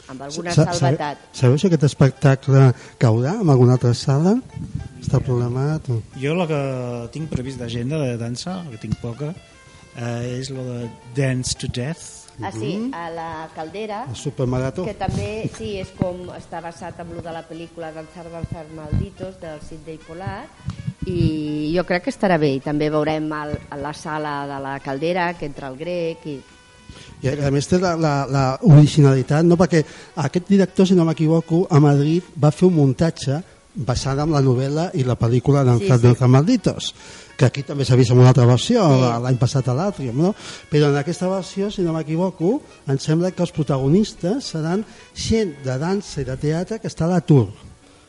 Amb 0.09 0.21
alguna 0.21 0.51
Sa- 0.55 0.65
sa- 0.65 0.73
salvetat. 0.73 1.17
Sabeu 1.35 1.57
si 1.57 1.67
aquest 1.67 1.83
espectacle 1.83 2.73
caurà 2.97 3.33
en 3.41 3.49
alguna 3.49 3.73
altra 3.75 3.93
sala? 3.93 4.37
Està 5.01 5.19
programat? 5.19 5.89
O... 5.91 6.01
Jo 6.21 6.33
el 6.37 6.45
que 6.47 6.61
tinc 7.11 7.29
previst 7.29 7.59
d'agenda 7.59 7.99
de 7.99 8.17
dansa, 8.17 8.61
que 8.71 8.77
tinc 8.77 8.95
poca, 9.01 9.33
eh, 9.97 10.37
és 10.39 10.49
lo 10.49 10.63
de 10.63 10.89
Dance 11.15 11.55
to 11.59 11.67
Death, 11.73 12.13
Ah, 12.39 12.51
sí, 12.53 12.91
a 12.93 13.09
la 13.09 13.49
Caldera, 13.55 14.05
El 14.07 14.15
supermarató? 14.15 14.83
que 14.85 14.93
també 14.93 15.49
sí, 15.57 15.71
és 15.81 15.87
com 15.97 16.27
està 16.37 16.59
basat 16.61 16.99
en 17.01 17.15
lo 17.15 17.23
de 17.25 17.31
la 17.33 17.41
pel·lícula 17.49 17.89
Danzar, 17.91 18.27
Danzar 18.29 18.67
Malditos 18.75 19.39
del 19.41 19.57
Sidney 19.65 19.97
Pollack 19.97 20.45
i 21.09 21.73
jo 21.75 21.81
crec 21.83 22.03
que 22.05 22.11
estarà 22.13 22.37
bé 22.37 22.51
i 22.53 22.59
també 22.61 22.91
veurem 22.93 23.25
el, 23.33 23.55
a 23.73 23.77
la 23.81 23.91
sala 23.97 24.45
de 24.45 24.59
la 24.61 24.75
Caldera 24.85 25.31
que 25.33 25.47
entra 25.49 25.71
el 25.73 25.77
grec 25.81 26.27
i 26.29 26.37
I 27.23 27.31
a 27.33 27.51
més 27.51 27.67
té 27.67 27.79
la, 27.81 27.95
la, 27.97 28.13
la 28.29 28.45
originalitat, 28.61 29.45
no? 29.45 29.57
perquè 29.57 29.83
aquest 30.21 30.49
director, 30.49 30.85
si 30.85 30.93
no 30.97 31.05
m'equivoco, 31.07 31.65
a 31.69 31.79
Madrid 31.81 32.23
va 32.37 32.51
fer 32.53 32.67
un 32.69 32.75
muntatge 32.75 33.39
basada 33.77 34.23
en 34.25 34.31
la 34.33 34.41
novel·la 34.41 34.91
i 34.97 35.03
la 35.05 35.15
pel·lícula 35.17 35.63
d'Anzar 35.65 35.99
Sí, 36.01 36.13
sí. 36.17 36.27
Malditos, 36.33 36.93
que 37.37 37.45
aquí 37.45 37.61
també 37.63 37.85
s'ha 37.85 37.95
vist 37.97 38.09
en 38.11 38.17
una 38.21 38.29
altra 38.33 38.45
versió, 38.49 38.81
Sí. 38.81 39.01
sí. 39.03 39.21
l'any 39.23 39.37
passat 39.37 39.67
a 39.69 39.73
l'Atrium, 39.77 40.17
no? 40.17 40.33
però 40.71 40.89
en 40.89 40.97
aquesta 40.97 41.29
versió, 41.29 41.69
si 41.69 41.81
no 41.85 41.93
m'equivoco, 41.93 42.61
em 42.87 42.97
sembla 42.97 43.31
que 43.31 43.43
els 43.45 43.53
protagonistes 43.53 44.53
seran 44.53 44.85
gent 45.13 45.55
de 45.65 45.77
dansa 45.77 46.21
i 46.21 46.25
de 46.25 46.37
teatre 46.37 46.79
que 46.79 46.87
està 46.89 47.05
a 47.05 47.13
l'atur. 47.13 47.47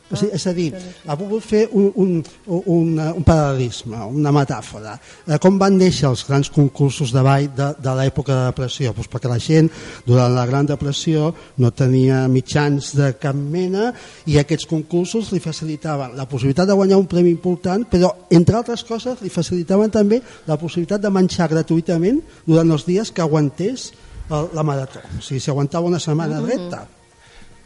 O 0.09 0.17
sigui, 0.17 0.31
és 0.33 0.45
a 0.49 0.53
dir, 0.57 0.69
ha 1.05 1.15
volgut 1.17 1.45
fer 1.45 1.61
un, 1.77 1.91
un, 2.01 2.13
un, 2.57 2.87
un 2.97 3.25
paral·lelisme, 3.25 3.99
una 4.09 4.33
metàfora. 4.33 4.95
Eh, 5.27 5.37
com 5.41 5.59
van 5.61 5.77
néixer 5.77 6.07
els 6.09 6.23
grans 6.25 6.49
concursos 6.53 7.13
de 7.13 7.21
ball 7.25 7.45
de, 7.53 7.69
de 7.77 7.93
l'època 7.99 8.33
de 8.33 8.47
depressió? 8.49 8.95
Pues 8.97 9.09
perquè 9.11 9.29
la 9.29 9.37
gent, 9.43 9.69
durant 10.07 10.33
la 10.33 10.47
Gran 10.49 10.69
Depressió, 10.69 11.29
no 11.61 11.69
tenia 11.69 12.23
mitjans 12.31 12.93
de 12.97 13.11
cap 13.21 13.37
mena 13.37 13.91
i 14.25 14.39
aquests 14.41 14.65
concursos 14.69 15.29
li 15.35 15.43
facilitaven 15.43 16.17
la 16.17 16.25
possibilitat 16.29 16.71
de 16.71 16.77
guanyar 16.79 16.97
un 16.97 17.09
premi 17.09 17.29
important, 17.29 17.85
però, 17.89 18.11
entre 18.33 18.57
altres 18.57 18.83
coses, 18.89 19.21
li 19.21 19.29
facilitaven 19.29 19.93
també 19.93 20.23
la 20.49 20.57
possibilitat 20.57 21.05
de 21.05 21.13
menjar 21.13 21.51
gratuïtament 21.53 22.23
durant 22.47 22.73
els 22.73 22.89
dies 22.89 23.13
que 23.13 23.21
aguantés 23.21 23.91
la 24.29 24.63
marató. 24.65 25.01
O 25.17 25.21
sigui, 25.21 25.41
si 25.41 25.53
aguantava 25.53 25.89
una 25.89 26.01
setmana 26.01 26.41
recta, 26.41 26.87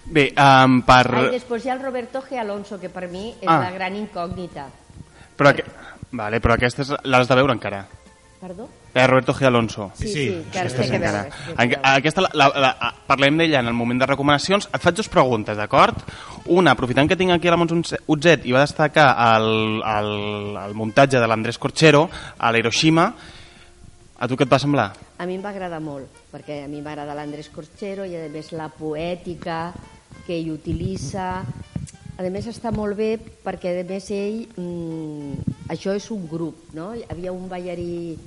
Bé, 0.06 0.34
um, 0.36 0.82
per... 0.84 1.08
ah, 1.16 1.22
i 1.30 1.36
després 1.38 1.64
hi 1.66 1.70
ha 1.72 1.78
el 1.78 1.82
Roberto 1.82 2.22
G. 2.22 2.38
Alonso 2.42 2.80
que 2.80 2.90
per 2.90 3.08
mi 3.10 3.30
és 3.40 3.48
Ah. 3.48 3.60
la 3.64 3.72
gran 3.72 3.96
incògnita 3.96 4.68
Però, 5.38 5.50
aqu... 5.50 5.64
vale, 6.12 6.42
però 6.42 6.54
aquesta 6.58 6.82
és- 6.84 6.92
l'has 7.04 7.28
de 7.28 7.36
veure 7.36 7.54
encara. 7.54 7.86
perdó? 8.44 8.68
Eh, 8.94 9.08
Roberto 9.08 9.34
G. 9.34 9.46
Alonso. 9.48 9.92
Sí, 9.96 10.08
sí, 10.08 10.14
Sí, 10.14 10.46
que 10.52 10.60
Aquesta 10.60 10.84
que 10.84 11.00
veure. 11.00 11.30
encara. 11.58 11.96
Aquesta, 11.96 12.22
la, 12.22 12.30
la, 12.34 12.60
la, 12.60 12.94
parlem 13.08 13.38
d'ella 13.38 13.62
en 13.62 13.68
el 13.68 13.74
moment 13.74 13.98
de 14.02 14.06
recomanacions. 14.06 14.68
Et 14.74 14.82
faig 14.84 14.94
dues 14.96 15.08
preguntes, 15.10 15.56
d'acord? 15.58 15.96
Una, 16.52 16.72
aprofitant 16.76 17.08
que 17.08 17.16
tinc 17.16 17.32
aquí 17.32 17.48
a 17.48 17.52
la 17.52 17.58
Montse 17.58 18.02
Utzet 18.06 18.46
i 18.46 18.52
va 18.52 18.60
destacar 18.60 19.16
el, 19.38 19.82
el, 19.82 20.58
el 20.68 20.74
muntatge 20.76 21.18
de 21.24 21.26
l'Andrés 21.28 21.58
Corchero 21.58 22.10
a 22.38 22.52
l'Hiroshima, 22.52 23.08
a 24.20 24.28
tu 24.28 24.36
què 24.36 24.44
et 24.44 24.52
va 24.52 24.60
semblar? 24.60 24.92
A 25.18 25.26
mi 25.26 25.36
em 25.40 25.42
va 25.44 25.50
agradar 25.56 25.80
molt, 25.82 26.06
perquè 26.32 26.66
a 26.66 26.68
mi 26.68 26.82
m'agrada 26.84 27.16
l'Andrés 27.16 27.48
Corchero 27.50 28.04
i 28.06 28.14
a 28.20 28.28
més 28.30 28.52
la 28.52 28.68
poètica 28.70 29.72
que 30.26 30.38
ell 30.38 30.54
utilitza. 30.54 31.44
A 32.14 32.30
més 32.30 32.48
està 32.48 32.72
molt 32.72 32.96
bé 32.98 33.18
perquè 33.18 33.74
a 33.82 33.88
més 33.88 34.10
ell, 34.14 34.44
mm, 34.58 35.56
això 35.74 35.96
és 35.98 36.10
un 36.12 36.28
grup, 36.30 36.70
no? 36.74 36.94
Hi 36.96 37.04
havia 37.10 37.34
un 37.34 37.50
ballarí 37.50 38.18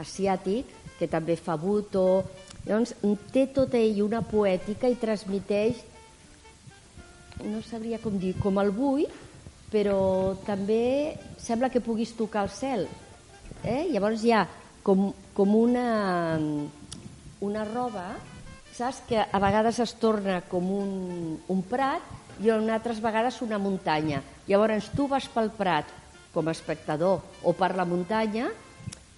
asiàtic 0.00 0.66
que 0.98 1.08
també 1.08 1.36
fa 1.36 1.56
buto, 1.56 2.24
llavors 2.66 2.92
té 3.32 3.46
tot 3.54 3.72
ell 3.74 4.02
una 4.04 4.20
poètica 4.20 4.90
i 4.90 4.98
transmiteix 5.00 5.78
no 7.44 7.62
sabria 7.62 7.98
com 7.98 8.18
dir, 8.20 8.34
com 8.40 8.58
el 8.60 8.70
bull, 8.74 9.06
però 9.70 10.36
també 10.46 11.16
sembla 11.40 11.70
que 11.70 11.82
puguis 11.84 12.12
tocar 12.18 12.44
el 12.46 12.52
cel. 12.52 12.86
Eh? 13.64 13.86
Llavors 13.92 14.24
hi 14.24 14.34
ha 14.34 14.44
com, 14.84 15.10
com 15.36 15.54
una, 15.56 16.38
una 17.40 17.64
roba, 17.68 18.10
saps, 18.80 19.02
que 19.08 19.20
a 19.20 19.38
vegades 19.42 19.78
es 19.82 19.94
torna 20.00 20.40
com 20.48 20.72
un, 20.72 20.90
un 21.52 21.62
prat 21.68 22.02
i 22.40 22.50
en 22.52 22.70
altres 22.72 23.00
vegades 23.04 23.40
una 23.44 23.60
muntanya. 23.60 24.22
Llavors 24.48 24.90
tu 24.96 25.06
vas 25.10 25.28
pel 25.28 25.52
prat 25.52 25.88
com 26.32 26.48
a 26.48 26.54
espectador 26.56 27.20
o 27.44 27.52
per 27.56 27.74
la 27.76 27.84
muntanya, 27.84 28.48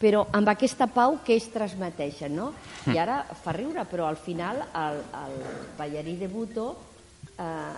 però 0.03 0.25
amb 0.35 0.49
aquesta 0.51 0.89
pau 0.91 1.21
que 1.23 1.37
ells 1.37 1.51
transmeteixen, 1.55 2.35
no? 2.35 2.51
I 2.91 2.99
ara 2.99 3.21
fa 3.45 3.55
riure, 3.55 3.85
però 3.87 4.09
al 4.09 4.19
final 4.19 4.65
el, 4.67 4.99
el 5.21 5.37
ballarí 5.79 6.17
de 6.19 6.27
Buto 6.33 6.73
eh, 7.39 7.77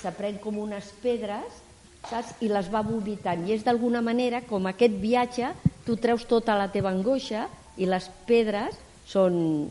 s'aprèn 0.00 0.38
com 0.42 0.60
unes 0.62 0.92
pedres 1.02 1.58
saps? 2.06 2.36
i 2.40 2.48
les 2.52 2.70
va 2.72 2.84
vomitant 2.86 3.42
i 3.48 3.56
és 3.56 3.66
d'alguna 3.66 4.00
manera 4.00 4.44
com 4.46 4.68
aquest 4.70 4.94
viatge 5.02 5.50
tu 5.84 5.98
treus 6.00 6.24
tota 6.30 6.56
la 6.56 6.70
teva 6.72 6.92
angoixa 6.94 7.48
i 7.76 7.88
les 7.88 8.06
pedres 8.28 8.78
són 9.10 9.66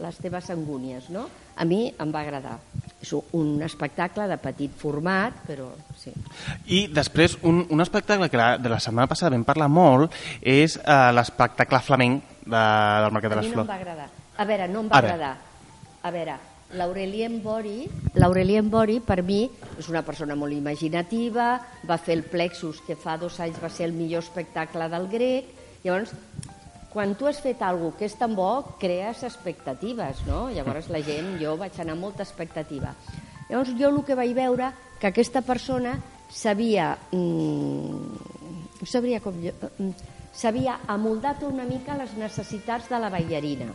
les 0.00 0.18
teves 0.22 0.48
angúnies 0.52 1.10
no? 1.12 1.26
a 1.60 1.64
mi 1.68 1.90
em 2.00 2.12
va 2.12 2.22
agradar. 2.24 2.56
És 3.00 3.12
un 3.36 3.62
espectacle 3.64 4.26
de 4.28 4.36
petit 4.40 4.72
format 4.76 5.42
però 5.46 5.70
sí. 5.96 6.12
I 6.72 6.86
després, 6.92 7.38
un, 7.48 7.62
un 7.72 7.80
espectacle 7.84 8.28
que 8.32 8.40
la, 8.40 8.54
de 8.60 8.72
la 8.72 8.80
setmana 8.80 9.08
passada 9.08 9.32
vam 9.36 9.44
parlar 9.48 9.68
molt 9.72 10.16
és 10.40 10.76
eh, 10.80 11.10
l'espectacle 11.16 11.80
flamenc 11.84 12.24
de, 12.44 12.60
del 13.04 13.12
Mercat 13.16 13.34
de 13.34 13.36
a 13.36 13.40
les 13.40 13.48
mi 13.48 13.52
no 13.52 13.52
em 13.52 13.58
Flors. 13.60 13.68
va 13.72 13.78
agradar. 13.80 14.08
A 14.36 14.48
veure, 14.48 14.68
no 14.72 14.84
em 14.84 14.88
va 14.88 14.96
A 14.96 15.02
agradar. 15.04 15.34
A 16.00 16.12
veure, 16.14 16.36
l'Aurelien 16.80 17.40
Bori 17.42 17.88
l'Aurelien 18.14 18.68
Bori 18.72 19.00
per 19.04 19.20
mi 19.26 19.42
és 19.76 19.88
una 19.90 20.04
persona 20.06 20.36
molt 20.38 20.54
imaginativa 20.56 21.50
va 21.88 21.98
fer 21.98 22.16
el 22.20 22.24
Plexus 22.30 22.80
que 22.86 22.96
fa 22.96 23.16
dos 23.20 23.40
anys 23.40 23.60
va 23.60 23.68
ser 23.72 23.88
el 23.88 23.96
millor 23.96 24.24
espectacle 24.24 24.88
del 24.92 25.08
grec. 25.12 25.56
Llavors 25.84 26.12
quan 26.90 27.14
tu 27.14 27.28
has 27.30 27.38
fet 27.40 27.62
alguna 27.62 27.96
que 27.96 28.08
és 28.08 28.16
tan 28.18 28.34
bo, 28.34 28.76
crees 28.80 29.22
expectatives, 29.26 30.24
no? 30.26 30.48
Llavors 30.50 30.90
la 30.90 31.00
gent, 31.06 31.36
jo 31.40 31.54
vaig 31.60 31.76
anar 31.78 31.94
amb 31.94 32.08
molta 32.08 32.26
expectativa. 32.26 32.94
Llavors 33.48 33.76
jo 33.78 33.90
el 33.90 34.00
que 34.06 34.18
vaig 34.18 34.34
veure 34.34 34.72
que 34.98 35.06
aquesta 35.10 35.42
persona 35.46 35.94
sabia, 36.30 36.96
mm, 37.12 38.82
sabria 38.86 39.20
com 39.20 39.38
jo, 39.42 39.52
mm, 39.78 40.18
s'havia 40.32 40.80
amoldat 40.86 41.42
una 41.42 41.64
mica 41.64 41.96
les 41.96 42.16
necessitats 42.16 42.88
de 42.88 42.98
la 42.98 43.10
ballarina. 43.10 43.70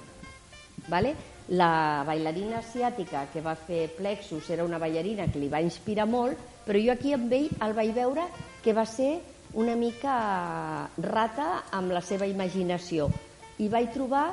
Vale? 0.87 1.15
La 1.49 2.03
bailarina 2.05 2.59
asiàtica 2.59 3.27
que 3.31 3.41
va 3.41 3.55
fer 3.55 3.95
Plexus 3.95 4.49
era 4.49 4.63
una 4.65 4.79
ballarina 4.79 5.27
que 5.31 5.39
li 5.39 5.47
va 5.47 5.61
inspirar 5.61 6.05
molt, 6.05 6.37
però 6.65 6.79
jo 6.81 6.91
aquí 6.91 7.13
amb 7.13 7.31
ell 7.31 7.49
el 7.61 7.73
vaig 7.73 7.93
veure 7.93 8.27
que 8.63 8.73
va 8.73 8.85
ser 8.85 9.21
una 9.55 9.75
mica 9.79 10.89
rata 10.99 11.65
amb 11.75 11.93
la 11.95 12.01
seva 12.03 12.27
imaginació. 12.27 13.07
I 13.63 13.69
vaig 13.71 13.93
trobar 13.93 14.27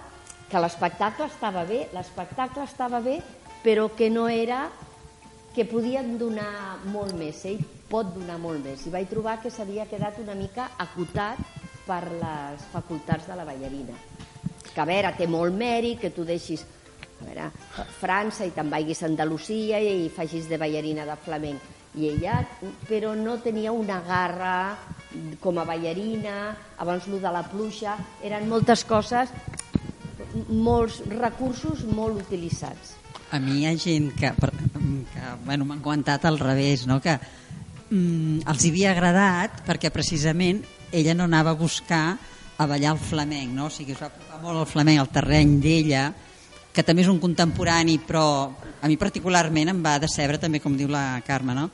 que 0.51 0.61
l'espectacle 0.61 1.29
estava 1.31 1.63
bé, 1.65 1.87
l'espectacle 1.95 2.67
estava 2.67 3.01
bé, 3.01 3.21
però 3.63 3.89
que 3.97 4.11
no 4.11 4.27
era 4.29 4.67
que 5.55 5.65
podien 5.69 6.17
donar 6.19 6.83
molt 6.91 7.15
més, 7.15 7.45
ell 7.47 7.63
pot 7.89 8.11
donar 8.15 8.39
molt 8.43 8.65
més. 8.65 8.87
I 8.87 8.93
vaig 8.93 9.09
trobar 9.11 9.39
que 9.43 9.53
s'havia 9.53 9.87
quedat 9.87 10.19
una 10.23 10.35
mica 10.35 10.73
acotat 10.81 11.41
per 11.87 12.03
les 12.11 12.69
facultats 12.73 13.29
de 13.29 13.37
la 13.39 13.47
ballarina. 13.47 13.97
Que 14.73 14.81
a 14.81 14.89
veure, 14.89 15.13
té 15.17 15.29
molt 15.29 15.55
mèrit 15.55 16.01
que 16.01 16.11
tu 16.11 16.25
deixis 16.25 16.65
a 17.23 17.29
veure, 17.29 17.51
França 18.01 18.47
i 18.49 18.51
te'n 18.51 18.71
vagis 18.73 19.03
a 19.03 19.07
Andalusia 19.07 19.79
i 19.79 20.09
facis 20.11 20.49
de 20.51 20.59
ballarina 20.59 21.07
de 21.07 21.17
flamenc. 21.23 21.71
I 21.95 22.09
ella, 22.09 22.41
però 22.89 23.13
no 23.15 23.37
tenia 23.45 23.73
una 23.77 24.01
garra 24.03 24.55
com 25.41 25.59
a 25.59 25.67
ballarina, 25.69 26.57
abans 26.79 27.07
lo 27.11 27.21
de 27.21 27.33
la 27.33 27.45
pluja, 27.49 27.97
eren 28.25 28.49
moltes 28.51 28.85
coses, 28.89 29.33
molts 30.49 31.01
recursos 31.13 31.85
molt 31.85 32.21
utilitzats. 32.23 32.97
A 33.33 33.41
mi 33.41 33.63
hi 33.63 33.67
ha 33.69 33.77
gent 33.81 34.11
que, 34.19 34.33
que 34.33 35.31
bueno, 35.47 35.65
m'han 35.65 35.81
comentat 35.85 36.25
al 36.29 36.39
revés, 36.41 36.87
no? 36.87 37.01
que 37.01 37.17
mm, 37.17 38.45
els 38.49 38.67
havia 38.69 38.93
agradat 38.93 39.63
perquè 39.67 39.93
precisament 39.93 40.63
ella 40.93 41.17
no 41.17 41.25
anava 41.25 41.55
a 41.55 41.59
buscar 41.59 42.05
a 42.59 42.67
ballar 42.69 42.93
el 42.93 43.01
flamenc, 43.01 43.55
no? 43.57 43.67
o 43.67 43.73
sigui, 43.73 43.97
es 43.97 44.03
va 44.03 44.11
apropar 44.13 44.43
molt 44.43 44.61
al 44.61 44.69
flamenc, 44.69 45.01
al 45.01 45.11
terreny 45.13 45.57
d'ella, 45.65 46.11
que 46.73 46.85
també 46.85 47.05
és 47.05 47.11
un 47.11 47.21
contemporani, 47.21 47.99
però 48.01 48.53
a 48.81 48.89
mi 48.89 48.97
particularment 49.01 49.73
em 49.73 49.81
va 49.85 49.99
decebre 50.01 50.41
també, 50.41 50.61
com 50.61 50.77
diu 50.77 50.89
la 50.93 51.21
Carme, 51.27 51.57
no? 51.57 51.69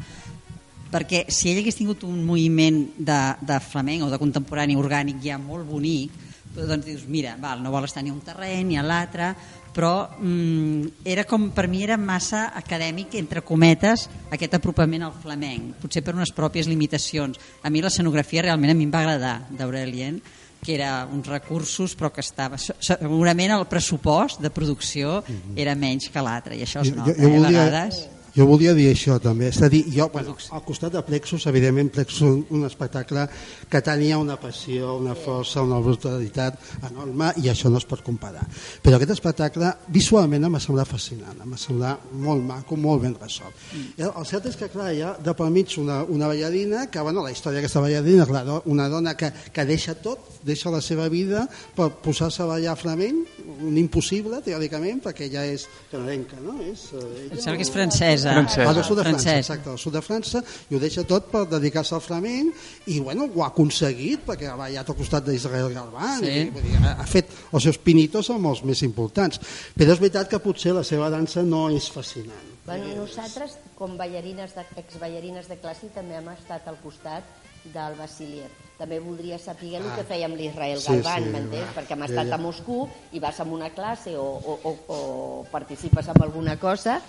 Perquè 0.92 1.26
si 1.32 1.50
ell 1.50 1.60
hagués 1.62 1.78
tingut 1.78 2.04
un 2.08 2.22
moviment 2.24 2.80
de, 2.96 3.20
de 3.44 3.60
flamenc 3.60 4.06
o 4.06 4.10
de 4.12 4.20
contemporani 4.20 4.76
orgànic 4.78 5.20
ja 5.24 5.38
molt 5.40 5.68
bonic, 5.68 6.26
doncs 6.58 6.86
dius, 6.86 7.06
mira, 7.06 7.36
val, 7.38 7.62
no 7.62 7.70
vol 7.70 7.86
estar 7.86 8.02
ni 8.02 8.10
a 8.10 8.16
un 8.16 8.22
terreny 8.24 8.64
ni 8.66 8.78
a 8.78 8.82
l'altre, 8.82 9.30
però 9.74 10.08
mm, 10.18 11.04
era 11.06 11.24
com, 11.28 11.50
per 11.54 11.68
mi 11.70 11.84
era 11.84 11.98
massa 12.00 12.48
acadèmic, 12.56 13.14
entre 13.20 13.44
cometes, 13.46 14.08
aquest 14.34 14.58
apropament 14.58 15.06
al 15.06 15.14
flamenc, 15.14 15.76
potser 15.82 16.02
per 16.02 16.16
unes 16.16 16.32
pròpies 16.34 16.66
limitacions. 16.70 17.38
A 17.62 17.70
mi 17.70 17.84
l'escenografia 17.84 18.48
realment 18.48 18.74
a 18.74 18.78
mi 18.78 18.88
em 18.88 18.94
va 18.94 19.04
agradar 19.04 19.36
d'Aurelien, 19.54 20.18
que 20.58 20.74
era 20.74 21.06
uns 21.06 21.28
recursos 21.30 21.94
però 21.94 22.10
que 22.10 22.24
estava 22.24 22.58
segurament 22.58 23.54
el 23.54 23.68
pressupost 23.70 24.42
de 24.42 24.50
producció 24.50 25.20
era 25.54 25.76
menys 25.78 26.08
que 26.10 26.24
l'altre 26.24 26.58
i 26.58 26.64
això 26.64 26.82
es 26.82 26.90
nota, 26.96 27.12
jo, 27.12 27.20
jo, 27.20 27.28
eh, 27.28 27.36
a 27.36 27.44
volia, 27.44 27.66
vegades 27.68 28.00
jo 28.38 28.46
volia 28.46 28.74
dir 28.76 28.86
això 28.92 29.18
també, 29.22 29.48
és 29.50 29.58
a 29.62 29.68
dir, 29.72 29.82
jo, 29.90 30.06
bueno, 30.14 30.36
al 30.54 30.62
costat 30.66 30.94
de 30.94 31.02
Plexus, 31.02 31.48
evidentment 31.50 31.90
Plexus 31.90 32.22
un, 32.28 32.44
un 32.54 32.66
espectacle 32.68 33.26
que 33.68 33.82
tenia 33.82 34.18
una 34.22 34.38
passió, 34.38 34.94
una 34.96 35.16
força, 35.18 35.64
una 35.66 35.80
brutalitat 35.82 36.60
enorme 36.88 37.32
i 37.42 37.50
això 37.50 37.70
no 37.72 37.82
es 37.82 37.86
pot 37.88 38.04
comparar 38.06 38.44
però 38.84 38.96
aquest 38.98 39.16
espectacle 39.16 39.72
visualment 39.94 40.46
em 40.46 40.54
va 40.54 40.62
semblar 40.62 40.86
fascinant, 40.88 41.42
em 41.42 41.52
va 41.52 41.58
semblar 41.60 41.96
molt 42.12 42.44
maco, 42.46 42.78
molt 42.78 43.02
ben 43.02 43.16
resolt 43.18 43.52
mm. 43.74 44.06
el 44.08 44.28
cert 44.28 44.46
és 44.52 44.58
que 44.60 44.70
clar, 44.72 44.92
hi 44.94 45.02
ha 45.02 45.14
de 45.18 45.34
pel 45.34 45.50
mig 45.54 45.74
una, 45.82 46.02
una 46.04 46.30
ballarina 46.30 46.86
que, 46.92 47.02
bueno, 47.02 47.24
la 47.26 47.34
història 47.34 47.58
d'aquesta 47.58 47.82
ballarina 47.82 48.26
clar, 48.28 48.44
do- 48.46 48.62
una 48.70 48.88
dona 48.92 49.16
que, 49.18 49.32
que 49.52 49.66
deixa 49.68 49.96
tot 49.98 50.38
deixa 50.46 50.70
la 50.70 50.80
seva 50.84 51.08
vida 51.12 51.46
per 51.76 51.90
posar-se 52.04 52.42
a 52.44 52.48
ballar 52.48 52.76
flamenc, 52.78 53.26
un 53.66 53.76
impossible 53.80 54.38
teòricament, 54.44 55.00
perquè 55.04 55.26
ella 55.26 55.44
és 55.48 55.66
canadenca 55.90 56.38
no? 56.44 56.58
és, 56.62 56.88
eh, 56.94 57.02
ella, 57.24 57.34
em 57.34 57.42
sembla 57.42 57.58
que 57.58 57.66
és 57.66 57.72
francesa, 57.74 58.27
Francesa. 58.34 58.68
Ah, 58.70 58.74
del 58.74 58.84
sud 58.84 58.96
de 58.98 59.04
França, 59.04 59.22
Francès. 59.22 59.38
exacte, 59.48 59.68
del 59.70 59.78
sud 59.78 59.92
de 59.92 60.02
França, 60.02 60.42
i 60.70 60.74
ho 60.74 60.80
deixa 60.82 61.04
tot 61.04 61.30
per 61.32 61.46
dedicar-se 61.48 61.94
al 61.94 62.00
flamenc, 62.00 62.54
i 62.86 62.98
bueno, 63.00 63.28
ho 63.34 63.42
ha 63.42 63.48
aconseguit, 63.48 64.24
perquè 64.26 64.48
ha 64.50 64.56
ballat 64.56 64.88
al 64.88 64.96
costat 64.96 65.24
d'Israel 65.24 65.72
Galván, 65.74 66.20
Sí. 66.20 66.26
i, 66.30 66.50
vull 66.50 66.62
dir, 66.62 66.76
ha, 66.84 66.96
ha 67.00 67.06
fet 67.06 67.30
els 67.52 67.62
seus 67.62 67.78
pinitos 67.78 68.30
amb 68.30 68.46
els 68.46 68.62
més 68.64 68.82
importants. 68.82 69.40
Però 69.76 69.92
és 69.92 70.00
veritat 70.00 70.28
que 70.28 70.38
potser 70.38 70.72
la 70.74 70.84
seva 70.84 71.10
dansa 71.10 71.42
no 71.42 71.68
és 71.70 71.90
fascinant. 71.90 72.56
Bueno, 72.66 72.84
nosaltres, 72.96 73.56
com 73.78 73.96
ballarines 73.96 74.54
de, 74.54 74.64
exballarines 74.76 75.48
de 75.48 75.56
classe, 75.56 75.88
també 75.94 76.16
hem 76.18 76.28
estat 76.34 76.66
al 76.68 76.76
costat 76.82 77.24
del 77.72 77.94
Vasiliev. 77.98 78.50
També 78.78 79.00
voldria 79.00 79.38
saber 79.38 79.74
el 79.80 79.86
que 79.96 80.04
feia 80.06 80.26
amb 80.28 80.36
l'Israel 80.38 80.78
Sí, 80.78 80.92
Galván, 80.92 81.24
sí, 81.24 81.30
m'entens? 81.30 81.72
Perquè 81.74 81.92
hem 81.96 82.04
Ja, 82.04 82.06
estat 82.06 82.28
ja. 82.28 82.34
a 82.34 82.38
Moscou 82.38 82.88
i 83.12 83.18
vas 83.18 83.40
a 83.40 83.44
una 83.44 83.70
classe 83.70 84.12
o, 84.16 84.22
o, 84.22 84.58
o, 84.62 84.74
o 84.94 85.46
participes 85.50 86.06
en 86.08 86.22
alguna 86.22 86.58
cosa. 86.60 87.00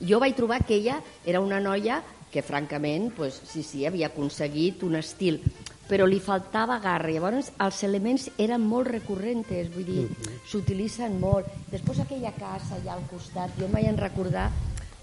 Jo 0.00 0.20
vaig 0.20 0.36
trobar 0.36 0.64
que 0.64 0.76
ella 0.76 1.00
era 1.24 1.40
una 1.40 1.60
noia 1.60 2.02
que, 2.32 2.42
francament, 2.42 3.12
pues, 3.16 3.40
sí, 3.48 3.62
sí, 3.62 3.86
havia 3.86 4.10
aconseguit 4.12 4.82
un 4.84 4.96
estil 5.00 5.40
però 5.86 6.06
li 6.06 6.18
faltava 6.20 6.78
garra. 6.82 7.10
Llavors, 7.14 7.52
els 7.62 7.82
elements 7.86 8.28
eren 8.42 8.64
molt 8.66 8.90
recurrents, 8.90 9.50
vull 9.74 9.86
dir, 9.86 10.06
s'utilitzen 10.50 11.18
molt. 11.22 11.46
Després 11.70 12.02
aquella 12.02 12.32
casa 12.36 12.76
allà 12.80 12.96
al 12.96 13.04
costat, 13.10 13.54
jo 13.58 13.68
em 13.68 13.76
vaig 13.78 14.00
recordar 14.00 14.48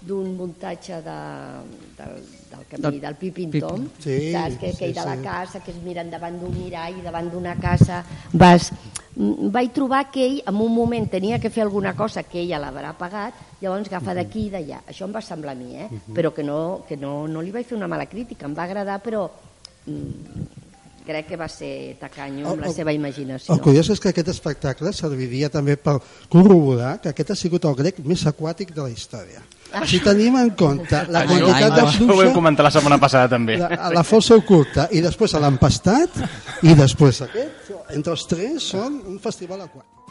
d'un 0.04 0.34
muntatge 0.36 0.98
de, 1.00 1.18
del, 1.96 2.18
del 2.50 2.66
camí, 2.68 2.82
Del 2.82 3.00
del 3.00 3.14
Pipin 3.16 3.54
Pipin. 3.54 3.68
Tom, 3.68 3.86
Sí, 3.98 4.32
saps? 4.34 4.58
Que, 4.60 4.72
sí, 4.72 4.78
que 4.78 4.90
hi 4.90 4.96
de 4.98 5.06
la 5.08 5.16
sí. 5.16 5.24
casa, 5.24 5.62
que 5.64 5.72
es 5.72 5.78
miren 5.80 6.10
davant 6.12 6.36
d'un 6.40 6.52
mirall, 6.58 7.00
davant 7.06 7.32
d'una 7.32 7.56
casa, 7.56 8.04
vas... 8.32 8.70
Mm, 9.16 9.50
Vaig 9.54 9.70
trobar 9.72 10.10
que 10.10 10.24
ell 10.26 10.40
en 10.46 10.56
un 10.58 10.72
moment 10.74 11.06
tenia 11.10 11.38
que 11.38 11.50
fer 11.50 11.62
alguna 11.62 11.92
cosa 11.94 12.24
que 12.26 12.40
ella 12.42 12.58
l'haurà 12.58 12.92
pagat, 12.98 13.34
llavors 13.62 13.86
agafa 13.86 14.14
d'aquí 14.14 14.48
i 14.48 14.50
d'allà. 14.50 14.80
Això 14.90 15.06
em 15.06 15.14
va 15.14 15.22
semblar 15.22 15.52
a 15.54 15.58
mi, 15.58 15.76
eh? 15.76 15.88
però 16.14 16.32
que, 16.34 16.42
no, 16.42 16.82
que 16.88 16.96
no, 16.96 17.28
no 17.28 17.40
li 17.40 17.52
vaig 17.54 17.66
fer 17.66 17.76
una 17.78 17.86
mala 17.88 18.06
crítica, 18.10 18.46
em 18.46 18.54
va 18.58 18.64
agradar, 18.66 18.98
però 19.04 19.28
mm, 19.86 20.44
crec 21.06 21.26
que 21.28 21.36
va 21.36 21.46
ser 21.52 21.96
tacanyo 22.00 22.46
amb 22.48 22.54
El- 22.56 22.60
la 22.62 22.66
el- 22.68 22.74
seva 22.74 22.92
imaginació. 22.96 23.54
El 23.54 23.60
curiós 23.60 23.90
és 23.92 24.00
que 24.00 24.08
aquest 24.10 24.28
espectacle 24.32 24.90
serviria 24.92 25.50
també 25.52 25.76
per 25.76 25.98
corroborar 26.32 26.96
que 27.02 27.10
aquest 27.12 27.30
ha 27.30 27.36
sigut 27.36 27.64
el 27.68 27.74
grec 27.76 27.98
més 28.04 28.24
aquàtic 28.26 28.72
de 28.74 28.82
la 28.82 28.90
història. 28.90 29.42
Si 29.90 29.98
tenim 29.98 30.36
en 30.38 30.50
compte 30.54 31.00
la 31.10 31.24
quantitat 31.26 31.72
de 31.74 31.82
això 31.82 32.04
ho 32.06 32.16
vam 32.16 32.32
comentar 32.32 32.62
la 32.62 32.70
setmana 32.70 32.98
passada 33.02 33.28
també. 33.32 33.56
la, 33.58 33.90
la 33.90 34.04
força 34.06 34.36
oculta, 34.38 34.86
i 34.94 35.00
després 35.02 35.34
l'empastat, 35.34 36.14
i 36.62 36.74
després 36.78 37.20
aquest, 37.26 37.72
entre 37.94 38.14
els 38.16 38.26
tres 38.30 38.70
són 38.74 39.00
un 39.10 39.20
festival 39.22 39.64
aquàtic. 39.66 40.03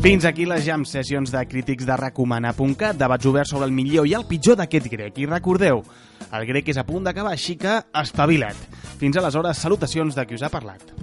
Fins 0.00 0.24
aquí 0.24 0.46
les 0.48 0.62
jam 0.64 0.86
sessions 0.88 1.28
de 1.28 1.42
crítics 1.44 1.84
de 1.84 1.96
Recomana.cat, 2.00 2.96
debats 2.96 3.28
oberts 3.28 3.52
sobre 3.52 3.66
el 3.68 3.74
millor 3.76 4.08
i 4.08 4.14
el 4.16 4.24
pitjor 4.24 4.56
d'aquest 4.56 4.88
grec. 4.88 5.20
I 5.20 5.28
recordeu, 5.28 5.82
el 6.32 6.46
grec 6.48 6.72
és 6.72 6.80
a 6.80 6.86
punt 6.88 7.04
d'acabar, 7.04 7.34
així 7.36 7.58
que 7.60 7.76
espavila't. 8.00 8.64
Fins 8.96 9.20
aleshores, 9.20 9.60
salutacions 9.60 10.16
de 10.16 10.24
qui 10.24 10.40
us 10.40 10.48
ha 10.48 10.52
parlat. 10.56 10.96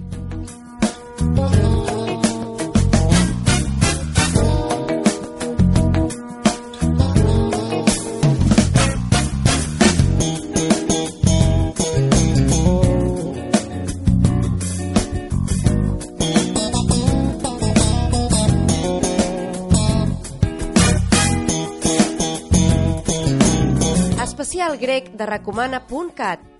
Especial 24.68 24.86
grec 24.86 25.16
de 25.16 25.24
recomana.cat 25.24 26.57